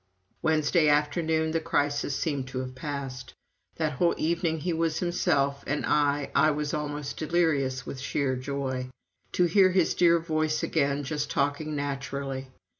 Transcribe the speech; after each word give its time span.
Wednesday 0.41 0.89
afternoon 0.89 1.51
the 1.51 1.59
crisis 1.59 2.15
seemed 2.15 2.47
to 2.47 2.57
have 2.61 2.73
passed. 2.73 3.35
That 3.75 3.91
whole 3.91 4.15
evening 4.17 4.61
he 4.61 4.73
was 4.73 4.97
himself, 4.97 5.63
and 5.67 5.85
I 5.85 6.31
I 6.33 6.49
was 6.49 6.73
almost 6.73 7.17
delirious 7.17 7.83
from 7.83 7.97
sheer 7.97 8.35
joy. 8.35 8.89
To 9.33 9.43
hear 9.45 9.69
his 9.69 9.93
dear 9.93 10.17
voice 10.17 10.63
again 10.63 11.03
just 11.03 11.29
talking 11.29 11.75
naturally! 11.75 12.47